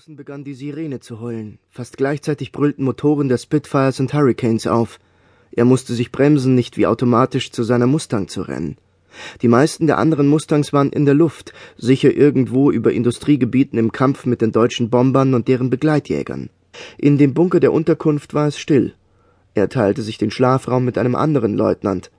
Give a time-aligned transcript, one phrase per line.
[0.00, 1.58] Draußen begann die Sirene zu heulen.
[1.68, 4.98] Fast gleichzeitig brüllten Motoren der Spitfires und Hurricanes auf.
[5.52, 8.78] Er musste sich bremsen, nicht wie automatisch zu seiner Mustang zu rennen.
[9.42, 14.24] Die meisten der anderen Mustangs waren in der Luft, sicher irgendwo über Industriegebieten im Kampf
[14.24, 16.48] mit den deutschen Bombern und deren Begleitjägern.
[16.96, 18.94] In dem Bunker der Unterkunft war es still.
[19.52, 22.10] Er teilte sich den Schlafraum mit einem anderen Leutnant.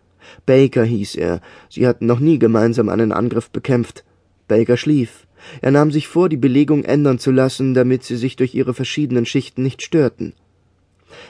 [0.46, 1.42] Baker hieß er.
[1.68, 4.06] Sie hatten noch nie gemeinsam einen Angriff bekämpft.
[4.48, 5.26] Baker schlief.
[5.62, 9.26] Er nahm sich vor, die Belegung ändern zu lassen, damit sie sich durch ihre verschiedenen
[9.26, 10.34] Schichten nicht störten.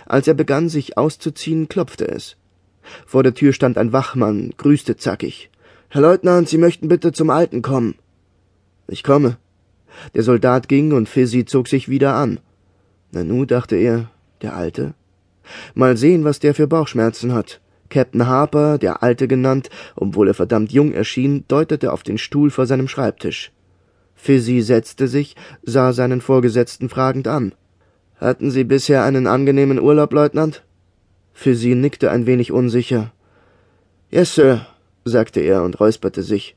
[0.05, 2.37] Als er begann, sich auszuziehen, klopfte es.
[3.05, 5.49] Vor der Tür stand ein Wachmann, grüßte zackig.
[5.89, 7.95] Herr Leutnant, Sie möchten bitte zum Alten kommen.
[8.87, 9.37] Ich komme.
[10.13, 12.39] Der Soldat ging und Fizzy zog sich wieder an.
[13.11, 14.09] Nanu, dachte er,
[14.41, 14.93] der Alte?
[15.73, 17.59] Mal sehen, was der für Bauchschmerzen hat.
[17.89, 22.65] Captain Harper, der Alte genannt, obwohl er verdammt jung erschien, deutete auf den Stuhl vor
[22.65, 23.51] seinem Schreibtisch.
[24.21, 27.55] Fizzy setzte sich, sah seinen Vorgesetzten fragend an.
[28.17, 30.63] Hatten Sie bisher einen angenehmen Urlaub, Leutnant?
[31.33, 33.11] Fizzy nickte ein wenig unsicher.
[34.11, 34.67] Yes, Sir,
[35.05, 36.55] sagte er und räusperte sich.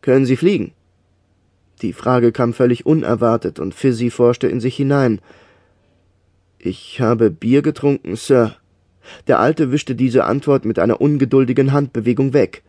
[0.00, 0.72] Können Sie fliegen?
[1.82, 5.20] Die Frage kam völlig unerwartet, und Fizzy forschte in sich hinein.
[6.58, 8.56] Ich habe Bier getrunken, Sir.
[9.26, 12.62] Der Alte wischte diese Antwort mit einer ungeduldigen Handbewegung weg.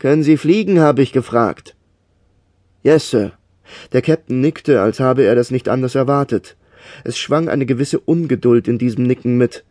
[0.00, 1.75] Können Sie fliegen, habe ich gefragt.
[2.86, 3.32] Yes, Sir.
[3.92, 6.54] Der Captain nickte, als habe er das nicht anders erwartet.
[7.02, 9.64] Es schwang eine gewisse Ungeduld in diesem Nicken mit.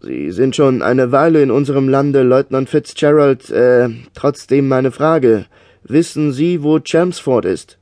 [0.00, 5.46] Sie sind schon eine Weile in unserem Lande, Leutnant Fitzgerald, äh, trotzdem meine Frage.
[5.82, 7.78] Wissen Sie, wo Chelmsford ist?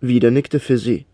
[0.00, 1.06] Wieder nickte Fizzy.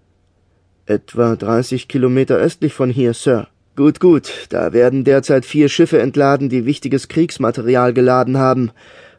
[0.86, 3.48] Etwa dreißig Kilometer östlich von hier, Sir.
[3.76, 8.70] Gut, gut, da werden derzeit vier Schiffe entladen, die wichtiges Kriegsmaterial geladen haben.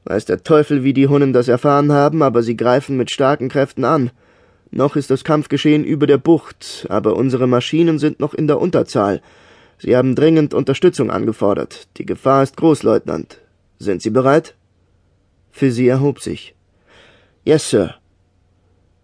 [0.04, 3.86] Weiß der Teufel, wie die Hunnen das erfahren haben, aber sie greifen mit starken Kräften
[3.86, 4.12] an.
[4.72, 9.22] Noch ist das Kampfgeschehen über der Bucht, aber unsere Maschinen sind noch in der Unterzahl.
[9.78, 11.88] Sie haben dringend Unterstützung angefordert.
[11.98, 13.40] Die Gefahr ist groß, Leutnant.
[13.80, 14.56] Sind Sie bereit?
[15.52, 16.56] Fizzy erhob sich.
[17.44, 17.96] Yes, Sir.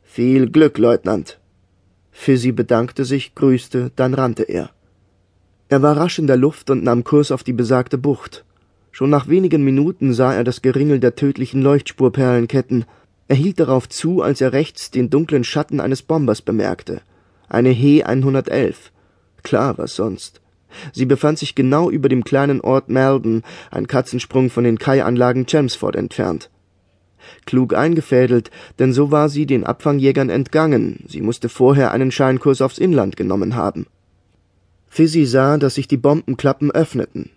[0.03, 1.40] Viel Glück, Leutnant.
[2.12, 4.72] Fizzy bedankte sich, grüßte, dann rannte er.
[5.69, 8.46] Er war rasch in der Luft und nahm Kurs auf die besagte Bucht.
[8.97, 12.85] Schon nach wenigen Minuten sah er das Geringel der tödlichen Leuchtspurperlenketten.
[13.28, 17.02] Er hielt darauf zu, als er rechts den dunklen Schatten eines Bombers bemerkte.
[17.47, 18.91] Eine He 111.
[19.44, 20.41] Klar, was sonst.
[20.94, 25.96] Sie befand sich genau über dem kleinen Ort Malden, ein Katzensprung von den Kai-Anlagen Chelmsford
[25.96, 26.50] entfernt.
[27.46, 28.50] Klug eingefädelt,
[28.80, 33.53] denn so war sie den Abfangjägern entgangen, sie musste vorher einen Scheinkurs aufs Inland genommen
[33.53, 33.86] haben.
[34.88, 37.30] Fizzy sah, dass sich die Bombenklappen öffneten.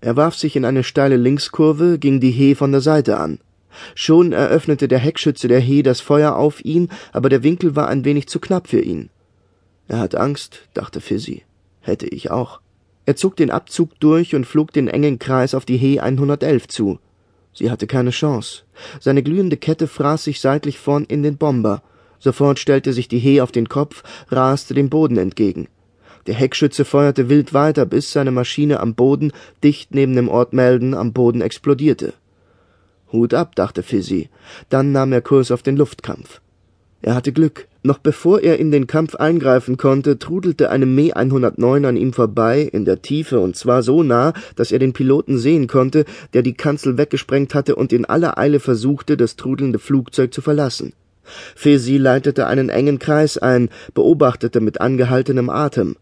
[0.00, 3.40] Er warf sich in eine steile Linkskurve, ging die He von der Seite an.
[3.94, 8.04] Schon eröffnete der Heckschütze der He das Feuer auf ihn, aber der Winkel war ein
[8.04, 9.10] wenig zu knapp für ihn.
[9.88, 11.44] Er hat Angst, dachte Fizzy.
[11.80, 12.60] Hätte ich auch.
[13.06, 16.98] Er zog den Abzug durch und flog den engen Kreis auf die He 111 zu.
[17.54, 18.62] Sie hatte keine Chance.
[19.00, 21.82] Seine glühende Kette fraß sich seitlich vorn in den Bomber.
[22.18, 25.68] Sofort stellte sich die He auf den Kopf, raste dem Boden entgegen.
[26.28, 29.32] Der Heckschütze feuerte wild weiter, bis seine Maschine am Boden,
[29.64, 32.12] dicht neben dem Ort Melden, am Boden explodierte.
[33.10, 34.28] Hut ab, dachte Fizzy.
[34.68, 36.42] Dann nahm er Kurs auf den Luftkampf.
[37.00, 37.66] Er hatte Glück.
[37.82, 42.60] Noch bevor er in den Kampf eingreifen konnte, trudelte eine Me 109 an ihm vorbei,
[42.60, 46.52] in der Tiefe und zwar so nah, dass er den Piloten sehen konnte, der die
[46.52, 50.92] Kanzel weggesprengt hatte und in aller Eile versuchte, das trudelnde Flugzeug zu verlassen.
[51.24, 55.96] Fizzy leitete einen engen Kreis ein, beobachtete mit angehaltenem Atem.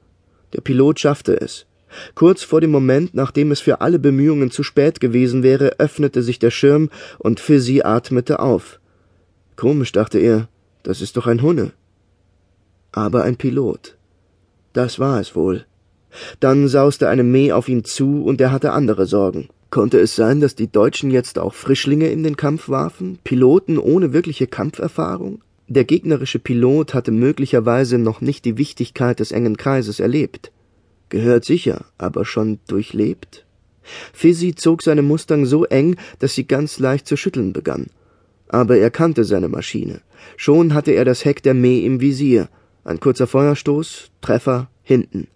[0.52, 1.66] Der Pilot schaffte es.
[2.14, 6.38] Kurz vor dem Moment, nachdem es für alle Bemühungen zu spät gewesen wäre, öffnete sich
[6.38, 8.80] der Schirm und Fizzy atmete auf.
[9.56, 10.48] Komisch, dachte er,
[10.82, 11.72] das ist doch ein Hunne.
[12.92, 13.96] Aber ein Pilot.
[14.72, 15.64] Das war es wohl.
[16.40, 19.48] Dann sauste eine Mee auf ihn zu und er hatte andere Sorgen.
[19.70, 23.18] Konnte es sein, dass die Deutschen jetzt auch Frischlinge in den Kampf warfen?
[23.24, 25.42] Piloten ohne wirkliche Kampferfahrung?
[25.68, 30.52] Der gegnerische Pilot hatte möglicherweise noch nicht die Wichtigkeit des engen Kreises erlebt.
[31.08, 33.44] Gehört sicher, aber schon durchlebt?
[34.12, 37.86] Fizzy zog seine Mustang so eng, dass sie ganz leicht zu schütteln begann.
[38.48, 40.02] Aber er kannte seine Maschine.
[40.36, 42.48] Schon hatte er das Heck der Mee im Visier.
[42.84, 45.26] Ein kurzer Feuerstoß, Treffer, hinten.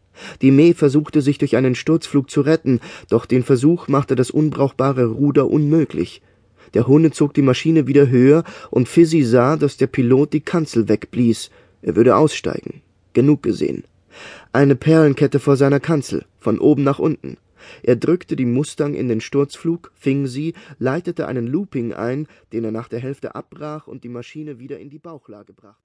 [0.43, 5.06] Die Mee versuchte sich durch einen Sturzflug zu retten, doch den Versuch machte das unbrauchbare
[5.06, 6.23] Ruder unmöglich.
[6.75, 10.88] Der Hunde zog die Maschine wieder höher, und Fizzy sah, dass der Pilot die Kanzel
[10.88, 11.50] wegblies.
[11.82, 12.82] Er würde aussteigen.
[13.12, 13.84] Genug gesehen.
[14.52, 17.37] Eine Perlenkette vor seiner Kanzel, von oben nach unten.
[17.82, 22.72] Er drückte die Mustang in den Sturzflug, fing sie, leitete einen Looping ein, den er
[22.72, 25.81] nach der Hälfte abbrach und die Maschine wieder in die Bauchlage brachte